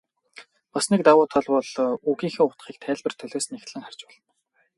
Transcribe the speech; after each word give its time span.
Бас 0.77 0.85
нэг 0.91 1.01
давуу 1.07 1.27
тал 1.33 1.45
бол 1.55 1.69
үгийнхээ 2.09 2.43
утгыг 2.45 2.77
тайлбар 2.83 3.13
толиос 3.19 3.45
нягтлан 3.51 3.83
харж 3.83 3.99
болно. 4.07 4.21